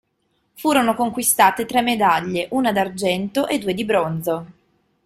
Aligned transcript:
Furono 0.55 0.95
conquistate 0.95 1.67
tre 1.67 1.83
medaglie: 1.83 2.47
una 2.53 2.71
d'argento 2.71 3.45
e 3.47 3.59
due 3.59 3.75
di 3.75 3.85
bronzo. 3.85 4.47